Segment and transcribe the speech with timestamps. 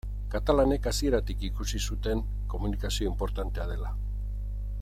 [0.35, 3.97] Katalanek hasieratik ikusi zuten komunikazioa inportantea dela.